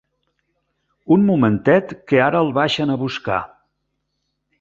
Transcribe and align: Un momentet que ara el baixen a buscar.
Un 1.15 1.27
momentet 1.27 1.93
que 2.11 2.21
ara 2.29 2.41
el 2.45 2.49
baixen 2.59 2.95
a 2.95 2.97
buscar. 3.03 3.37